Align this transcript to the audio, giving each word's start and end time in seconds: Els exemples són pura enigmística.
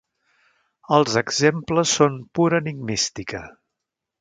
Els 0.95 1.17
exemples 1.21 1.93
són 1.99 2.17
pura 2.39 2.63
enigmística. 2.65 3.45